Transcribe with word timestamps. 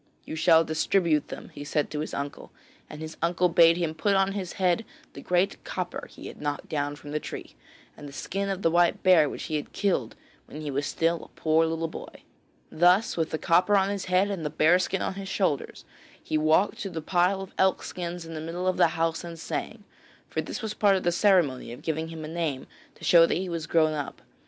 'You 0.25 0.35
shall 0.35 0.63
distribute 0.63 1.27
them,' 1.27 1.49
he 1.49 1.63
said 1.63 1.91
to 1.91 1.99
his 1.99 2.11
uncle, 2.11 2.51
and 2.89 2.99
his 3.01 3.17
uncle 3.21 3.49
bade 3.49 3.77
him 3.77 3.93
put 3.93 4.15
on 4.15 4.31
his 4.31 4.53
head 4.53 4.83
the 5.13 5.21
great 5.21 5.63
copper 5.63 6.07
he 6.09 6.25
had 6.25 6.41
knocked 6.41 6.67
down 6.69 6.95
from 6.95 7.11
the 7.11 7.19
tree, 7.19 7.55
and 7.95 8.09
the 8.09 8.11
skin 8.11 8.49
of 8.49 8.63
the 8.63 8.71
white 8.71 9.03
bear 9.03 9.29
which 9.29 9.43
he 9.43 9.57
had 9.57 9.73
killed 9.73 10.15
when 10.47 10.61
he 10.61 10.71
was 10.71 10.87
still 10.87 11.23
a 11.25 11.39
poor 11.39 11.67
little 11.67 11.87
boy. 11.87 12.23
Thus 12.71 13.15
with 13.15 13.29
the 13.29 13.37
copper 13.37 13.77
on 13.77 13.89
his 13.91 14.05
head 14.05 14.31
and 14.31 14.43
the 14.43 14.49
bear 14.49 14.79
skin 14.79 15.03
on 15.03 15.13
his 15.13 15.29
shoulders 15.29 15.85
he 16.19 16.35
walked 16.35 16.79
to 16.79 16.89
the 16.89 16.99
pile 17.03 17.39
of 17.39 17.53
elk 17.59 17.83
skins 17.83 18.25
in 18.25 18.33
the 18.33 18.41
middle 18.41 18.65
of 18.65 18.77
the 18.77 18.87
house 18.97 19.23
and 19.23 19.37
sang, 19.39 19.83
for 20.27 20.41
this 20.41 20.63
was 20.63 20.73
part 20.73 20.95
of 20.95 21.03
the 21.03 21.11
ceremony 21.11 21.71
of 21.71 21.83
giving 21.83 22.07
him 22.07 22.25
a 22.25 22.27
name 22.27 22.65
to 22.95 23.03
show 23.03 23.27
that 23.27 23.37
he 23.37 23.49
was 23.49 23.67
grown 23.67 23.93
up. 23.93 24.23